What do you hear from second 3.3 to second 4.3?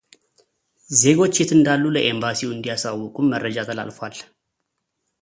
መረጃ ተላልፏል።